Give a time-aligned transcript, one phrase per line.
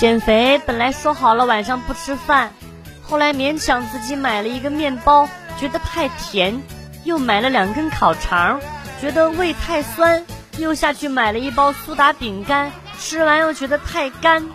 [0.00, 2.54] 减肥本来说好了晚上不吃饭，
[3.02, 6.62] 后来勉强自己买了一个面包，觉得太甜，
[7.04, 8.60] 又买了两根烤肠，
[8.98, 10.24] 觉得胃太酸，
[10.56, 14.48] 又下去买了一包苏打饼干，吃完又觉得太干，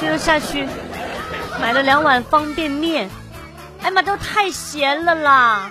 [0.00, 0.66] 这又下去
[1.60, 3.10] 买了两碗方便面，
[3.82, 5.70] 哎妈，都太咸了啦！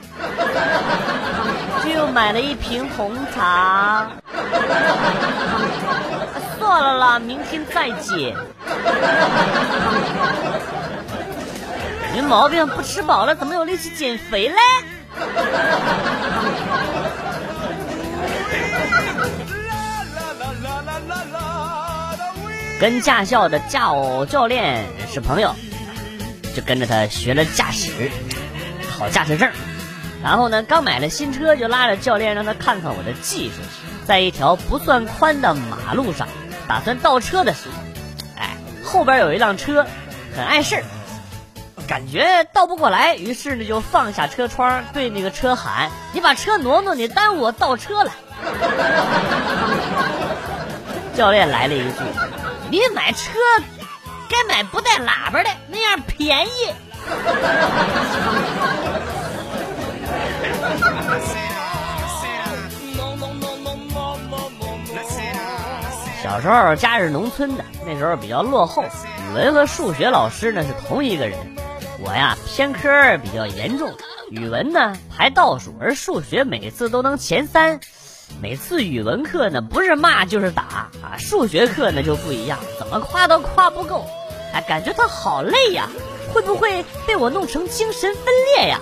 [1.82, 4.08] 这又买了一瓶红茶。
[6.60, 8.36] 算了啦，明天再减。
[12.14, 14.56] 没毛病，不吃饱了怎么有力气减肥嘞？
[22.80, 25.54] 跟驾校的驾驶教练是朋友，
[26.56, 28.10] 就跟着他学了驾驶，
[28.98, 29.50] 考驾驶证。
[30.24, 33.56] 然后呢，刚买了新车，就拉着教练让他看看我的技术。
[34.06, 36.28] 在一条不算宽的马路上。
[36.68, 37.74] 打算倒车的时候，
[38.38, 39.88] 哎，后边有一辆车，
[40.36, 40.84] 很碍事儿，
[41.88, 48.12] 感觉倒不过来，于是呢就放下车窗，对那个车喊：“你把车挪挪，你耽误我倒车了。”
[51.18, 51.96] 教练来了一句
[52.70, 53.32] ：“你买车
[54.30, 56.72] 该买不带喇叭的，那样便宜。”
[66.30, 71.36] 小时候家是农村的，那时候比较落后，语文和数学老师呢是同一个人。
[72.00, 73.92] 我呀偏科比较严重，
[74.30, 77.80] 语文呢排倒数，而数学每次都能前三。
[78.40, 84.06] 每次语文课呢不是骂就是打啊，数学课呢就不一样，怎么夸都夸不够，
[84.54, 85.90] 哎，感觉他好累呀，
[86.32, 88.26] 会不会被我弄成精神分
[88.56, 88.80] 裂呀？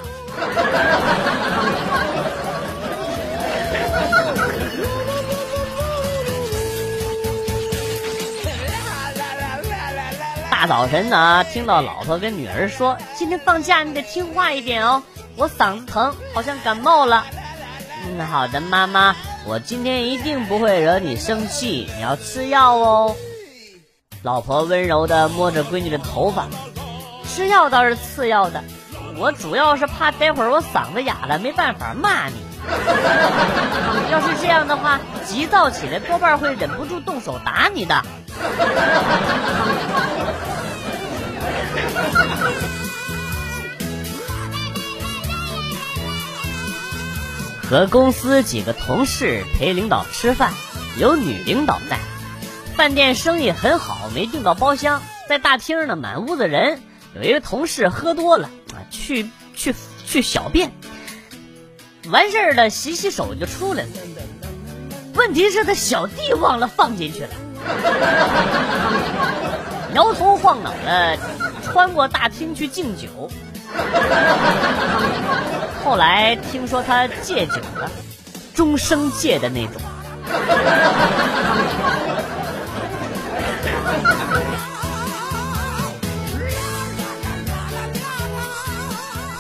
[10.60, 15.04] 大早晨呢，听到老婆跟女儿说：“今天放假，你得听话一点哦。”
[15.38, 17.24] 我嗓子疼，好像感冒了。
[18.08, 21.88] 嗯，好的，妈妈，我今天一定不会惹你生气。
[21.96, 23.16] 你要吃药哦。
[24.24, 26.48] 老婆温柔的摸着闺女的头发，
[27.24, 28.64] 吃药倒是次要的，
[29.16, 32.34] 我主要是怕待会儿我嗓子哑了，没办法骂你。
[34.12, 38.02] 要是这样的话，急躁起来多半会忍不住动手打你的。
[47.70, 50.54] 和公司几个同事陪领导吃饭，
[50.98, 52.00] 有女领导在。
[52.78, 56.82] 饭店生意很好，没订到包厢，在大厅呢，满屋子人。
[57.14, 59.76] 有一个同事喝多了啊，去去
[60.06, 60.72] 去小便，
[62.10, 63.90] 完事儿了，洗洗手就出来了。
[65.16, 67.30] 问题是，他小弟忘了放进去了。
[69.94, 71.18] 摇头晃脑的
[71.64, 73.30] 穿过大厅去敬酒，
[75.88, 77.90] 后来听说他戒酒了，
[78.54, 79.82] 终生戒的那种。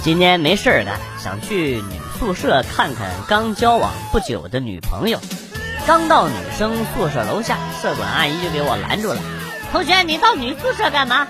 [0.02, 5.20] 今天没事儿干，想去女宿舍看看刚交往不久的女朋友。
[5.86, 9.20] 刚到女生宿舍楼下，舍管阿姨就给我拦住了。
[9.74, 11.28] 同学，你到女宿舍干嘛？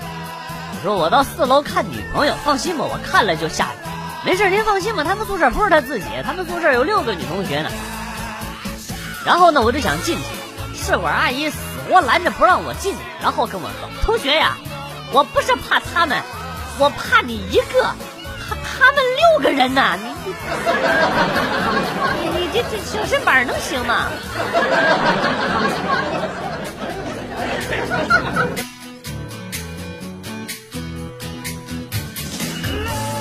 [0.76, 2.36] 我说我到四楼看女朋友。
[2.46, 3.87] 放心吧，我看了就下来。
[4.26, 7.70] 没事，您放心吧，他们宿舍不是他自己，他们宿舍有六个女同学呢。
[9.26, 10.24] 然后呢，我就想进去，
[10.76, 11.58] 舍管阿姨死
[11.90, 12.96] 活拦着不让我进。
[13.22, 14.58] 然后跟我说：“同学呀，
[15.14, 16.22] 我不是怕他们，
[16.78, 17.96] 我怕你一个。”
[18.80, 20.08] 他们六个人呢，你
[22.22, 24.08] 你你这这小身板能行吗？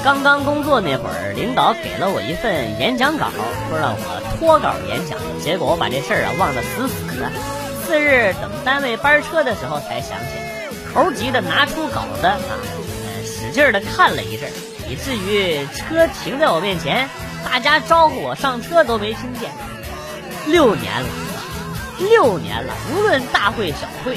[0.07, 3.27] 刚刚工作那会儿，领导给了我一份演讲稿，
[3.69, 5.19] 说让我脱稿演讲。
[5.43, 7.29] 结果我把这事儿啊忘得死死的。
[7.85, 12.39] 次日等单位班车的时候才想起来，猴急的拿出稿子啊，
[13.25, 14.49] 使劲的看了一阵。
[14.89, 17.09] 以至于车停在我面前，
[17.45, 19.51] 大家招呼我上车都没听见。
[20.47, 21.09] 六年了，
[21.99, 24.17] 六年了，无论大会小会，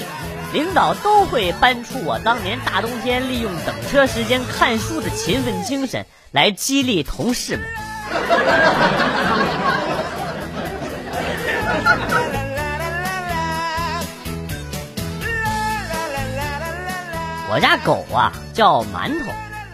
[0.51, 7.65] 领导都会搬出我当年大冬天利用等车时间看书的勤奋精神来激励同事们。
[17.51, 19.31] 我家狗啊，叫馒头。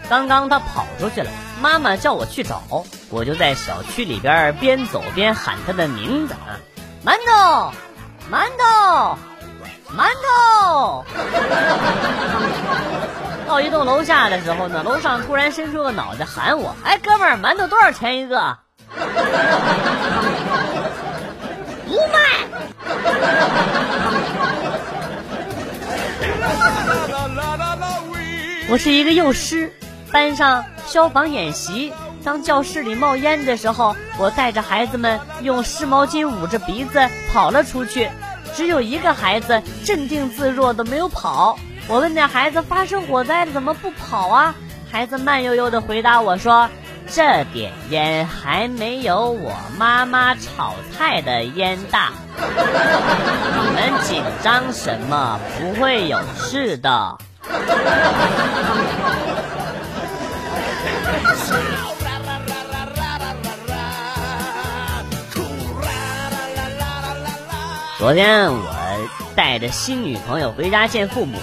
[0.08, 1.30] 刚刚它跑出去了，
[1.60, 2.62] 妈妈叫我去找，
[3.10, 6.60] 我就在小区里边边走边喊它的名字啊，
[7.04, 7.72] 馒头，
[8.30, 9.18] 馒头，
[9.94, 11.04] 馒头。
[13.46, 18.58] 到一栋楼下的时候呢，楼上突然伸出个脑袋喊我：“哎，哥们儿，馒头多少钱一个？”
[21.86, 22.18] 不卖。
[28.68, 29.72] 我是一个幼师，
[30.10, 31.92] 班上消防演习。
[32.24, 38.10] 当教室里冒烟的时候，我带着孩子们用湿毛巾捂着鼻子跑了出去。
[38.56, 41.58] 只有一个孩子镇定自若的没有跑。
[41.86, 44.54] 我问那孩子：“发生火灾了，怎么不跑啊？”
[44.90, 46.68] 孩子慢悠悠的回答我说
[47.06, 52.10] ：“这点烟还没有我妈妈炒菜的烟大。
[52.36, 55.38] 你们紧张什么？
[55.60, 57.18] 不会有事的。”
[68.06, 68.70] 昨天我
[69.34, 71.40] 带着新女朋友回家见父母，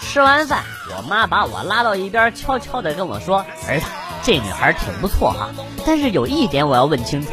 [0.00, 0.64] 吃完饭，
[0.96, 3.84] 我妈把我拉到一边，悄悄的跟我说：“儿子，
[4.22, 5.50] 这女孩挺不错哈，
[5.84, 7.28] 但是有一点我要问清楚，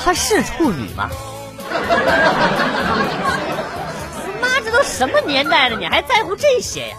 [0.00, 1.10] 她是处女吗？”
[4.40, 6.96] 妈，这都什么年代了，你还在乎这些呀？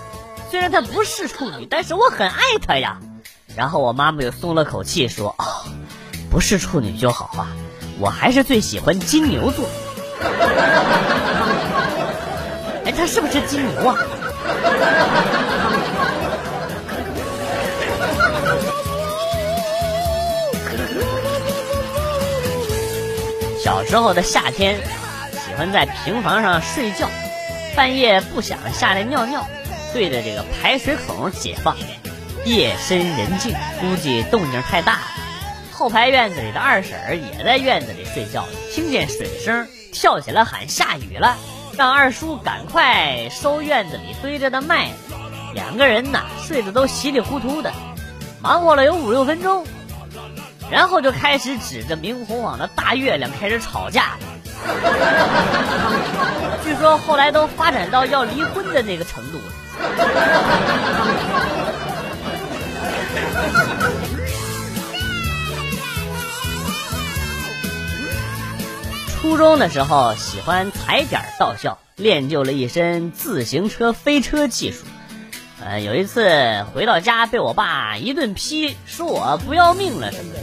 [0.52, 2.98] 虽然她不是处女，但是我很爱她呀。
[3.56, 5.46] 然后我妈妈又松了口气说：“哦，
[6.30, 7.48] 不是处女就好啊，
[8.02, 9.64] 我还是最喜欢金牛座。”
[12.86, 13.98] 哎，他是不是金牛啊？
[23.62, 24.78] 小时候的夏天，
[25.34, 27.08] 喜欢在平房上睡觉，
[27.76, 29.48] 半夜不想下来尿尿，
[29.94, 31.76] 对着这个排水孔解放。
[32.46, 35.02] 夜深人静，估计动静太大了。
[35.72, 39.68] 后排院子里的二婶儿也在院子里睡觉，听见水声。
[39.92, 41.36] 跳起来喊下雨了，
[41.78, 45.14] 让二叔赶快收院子里堆着的麦子。
[45.54, 47.72] 两个人呐，睡得都稀里糊涂的，
[48.42, 49.66] 忙活了有五六分钟，
[50.70, 54.18] 然后就开始指着明晃晃的大月亮开始吵架。
[56.64, 59.44] 据说后来都发展到要离婚的那个程度了。
[69.30, 74.88] 初中的时候喜欢踩点到校，练就了一身自行车飞车技术。
[75.64, 80.40] 呃，有一次回到家被我爸一顿批，说我不要命了什么的，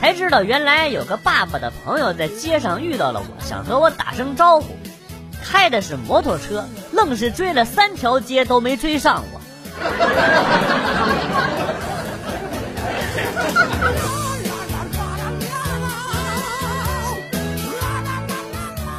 [0.00, 4.76] 才知道原来有个爸爸的朋友在街上遇到了我，想和我打声招呼，
[5.44, 9.40] 开的是摩托车，愣是追了三条街都没追上我。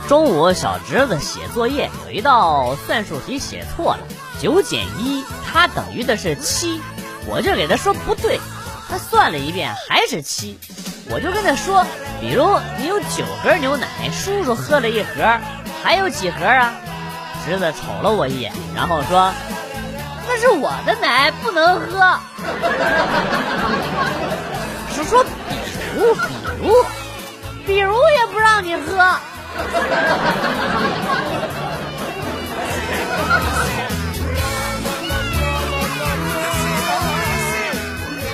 [0.07, 3.99] 中午，小侄子写作业，有一道算术题写错了，
[4.41, 6.81] 九减一，他等于的是七，
[7.25, 8.39] 我就给他说不对，
[8.89, 10.57] 他算了一遍还是七，
[11.09, 11.85] 我就跟他说，
[12.21, 15.37] 比如你有九盒牛奶，叔叔喝了一盒，
[15.83, 16.73] 还有几盒啊？
[17.45, 19.33] 侄子瞅了我一眼，然后说，
[20.25, 22.17] 那是我的奶，不能喝。
[24.95, 25.29] 是说比
[25.97, 26.21] 如，比
[26.61, 26.85] 如，
[27.65, 29.17] 比如也不让你喝。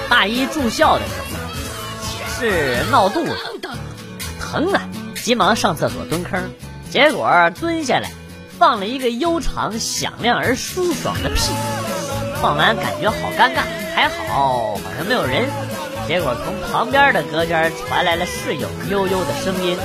[0.10, 3.36] 大一住校的时候，也是闹肚子，
[4.40, 4.82] 疼啊！
[5.16, 6.52] 急忙上厕所蹲坑，
[6.92, 8.12] 结果蹲下来
[8.60, 11.52] 放了一个悠长、响亮而舒爽的屁。
[12.42, 13.64] 放完感觉好尴尬，
[13.96, 15.50] 还好好像没有人。
[16.08, 19.78] 结果从旁边的隔间传来了室友悠悠的声音。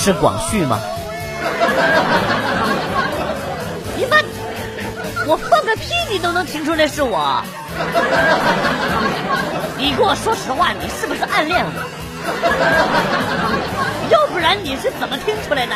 [0.00, 0.78] 是广旭吗？
[3.96, 4.16] 你妈！
[5.26, 7.42] 我放个屁你都能听出来是我？
[9.76, 11.72] 你给我说实话，你是不是暗恋我？
[14.08, 15.74] 要不然你是怎么听出来的？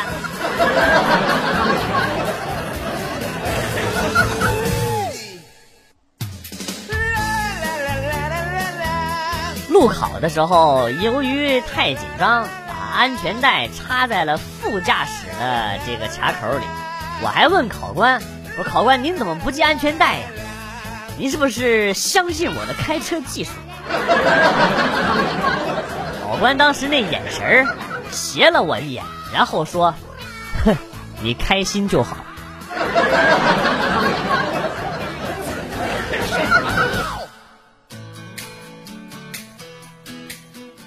[9.67, 12.47] 路考的时候，由于太紧张。
[12.93, 16.63] 安全带插在了副驾驶的这个卡口里，
[17.21, 18.21] 我还问考官
[18.57, 20.27] ：“我说考官，您怎么不系安全带呀？
[21.17, 23.51] 您是不是相信我的开车技术？”
[26.23, 27.67] 考官当时那眼神
[28.11, 29.93] 斜了我一眼，然后说
[30.63, 30.75] ：“哼，
[31.21, 32.17] 你开心就好。”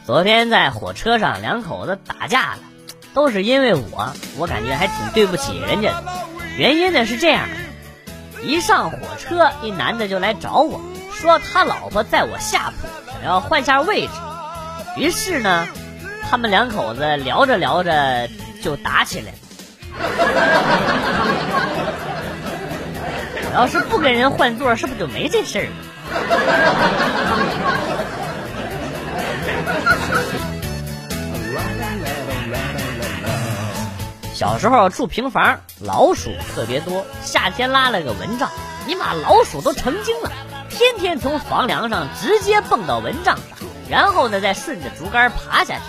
[0.07, 2.59] 昨天在火车上，两口子打架了，
[3.13, 6.05] 都是因为我，我感觉还挺对不起人家的。
[6.57, 7.57] 原因呢是这样的：
[8.45, 10.81] 一上火车，一男的就来找我
[11.13, 14.13] 说他老婆在我下铺，想要换下位置。
[14.97, 15.67] 于是呢，
[16.31, 18.29] 他们两口子聊着聊着
[18.63, 19.39] 就打起来了。
[23.43, 25.67] 我要是不跟人换座，是不是就没这事儿？
[34.37, 37.07] 小时候住平房，老鼠特别多。
[37.23, 38.51] 夏天拉了个蚊帐，
[38.87, 40.31] 你把老鼠都成精了，
[40.69, 43.45] 天天从房梁上直接蹦到蚊帐上，
[43.89, 45.81] 然后呢再顺着竹竿爬下去。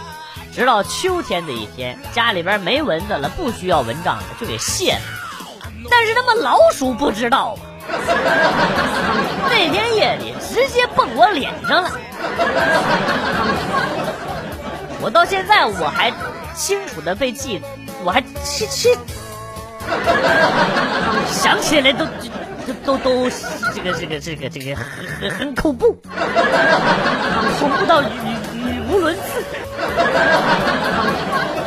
[0.53, 5.01] 直到秋天的一天，家里边没蚊子了，不需要蚊帐了，就给卸了。
[5.91, 7.57] 但是他妈老鼠不知道
[7.89, 7.91] 啊，
[9.49, 11.91] 那天夜里直接蹦我脸上了。
[15.01, 16.13] 我到现在我还
[16.55, 17.61] 清楚的被记。
[18.07, 18.97] 我还气气，
[21.29, 22.05] 想起来都
[22.65, 23.29] 都都都
[23.75, 25.99] 这个这个这个这个很很恐怖，
[27.59, 28.07] 恐怖到语
[28.53, 29.43] 语无伦次。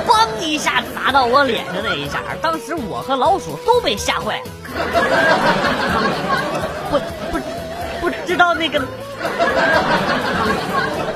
[0.08, 4.46] 嘣一下砸到我脸上那一下，当时我和老鼠都被吓坏了。
[6.90, 6.98] 不
[7.30, 7.38] 不
[8.00, 8.80] 不知道那个，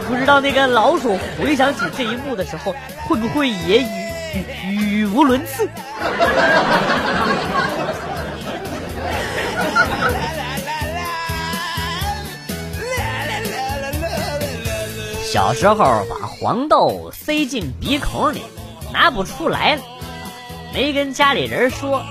[0.07, 2.75] 不知道那个老鼠回想起这一幕的时候，
[3.09, 4.04] 会不会也语
[4.67, 5.69] 语无伦次。
[15.23, 18.43] 小时候把黄豆塞进鼻孔里，
[18.93, 19.83] 拿不出来了，
[20.73, 22.03] 没跟家里人说，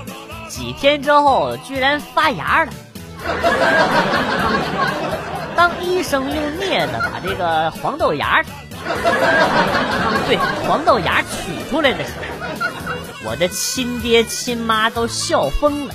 [0.48, 2.72] 几天之后居然发芽了。
[5.56, 8.42] 当医生用镊子把这个黄豆芽，
[10.26, 10.36] 对
[10.66, 15.94] 黄豆芽取出来的时候，我的亲爹亲妈都笑疯了。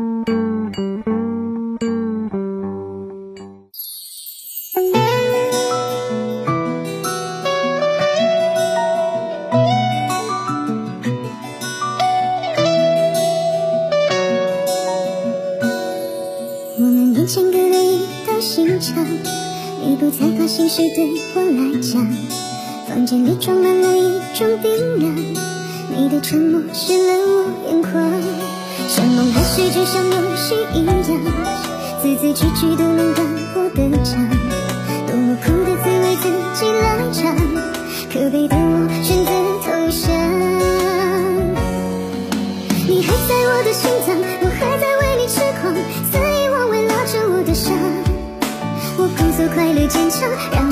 [20.73, 21.03] 是对
[21.35, 22.07] 我来讲，
[22.87, 25.13] 房间里装满了一种冰凉，
[25.97, 27.91] 你的沉默湿了我眼眶。
[28.87, 30.95] 像梦还是就像游戏一样，
[32.01, 34.25] 字字句句都能当我的肠，
[35.07, 37.35] 多么苦的滋味自己来尝，
[38.09, 39.50] 可悲的我选择
[49.91, 50.70] 坚强，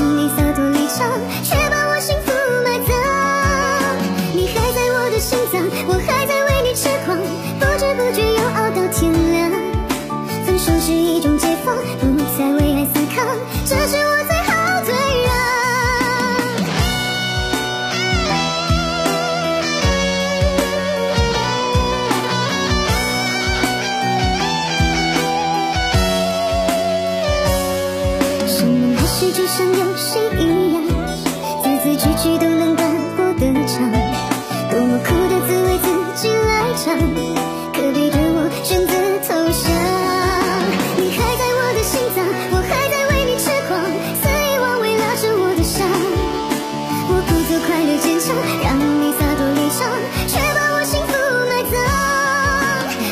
[48.62, 49.90] 让你洒脱离场，
[50.28, 51.14] 却把我幸福
[51.50, 51.74] 埋葬。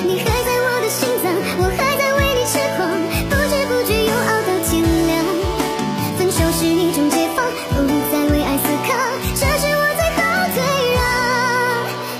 [0.05, 1.25] 你还在我的心脏，
[1.57, 2.85] 我还在为你痴狂，
[3.29, 5.09] 不知不觉又熬到天亮。
[6.17, 8.93] 分手是一种解放，不再为爱死扛，
[9.33, 10.19] 这是我最后
[10.53, 10.57] 退
[10.93, 10.99] 让。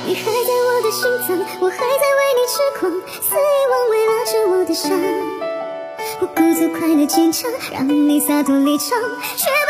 [0.07, 2.89] 你还在我的心脏，我还在为你痴狂，
[3.21, 4.89] 肆意妄为拉着我的伤。
[6.19, 8.87] 我故作快乐坚强，让你洒脱离场，
[9.35, 9.66] 却。